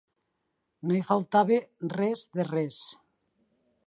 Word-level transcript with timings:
No 0.91 0.95
hi 0.95 1.01
faltava 1.09 1.59
res 1.93 2.23
de 2.39 2.47
res. 2.49 2.81